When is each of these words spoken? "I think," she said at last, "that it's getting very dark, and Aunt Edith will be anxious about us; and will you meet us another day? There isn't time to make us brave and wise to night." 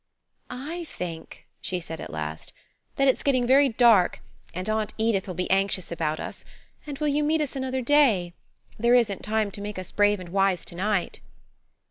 "I 0.49 0.85
think," 0.85 1.45
she 1.61 1.79
said 1.79 2.01
at 2.01 2.09
last, 2.09 2.53
"that 2.95 3.07
it's 3.07 3.21
getting 3.21 3.45
very 3.45 3.69
dark, 3.69 4.19
and 4.51 4.67
Aunt 4.67 4.95
Edith 4.97 5.27
will 5.27 5.35
be 5.35 5.47
anxious 5.51 5.91
about 5.91 6.19
us; 6.19 6.43
and 6.87 6.97
will 6.97 7.07
you 7.07 7.23
meet 7.23 7.39
us 7.39 7.55
another 7.55 7.83
day? 7.83 8.33
There 8.79 8.95
isn't 8.95 9.21
time 9.21 9.51
to 9.51 9.61
make 9.61 9.77
us 9.77 9.91
brave 9.91 10.19
and 10.19 10.29
wise 10.29 10.65
to 10.65 10.75
night." 10.75 11.19